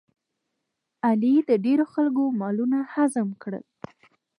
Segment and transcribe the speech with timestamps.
[1.07, 3.63] علي د ډېرو خلکو مالونه هضم کړل.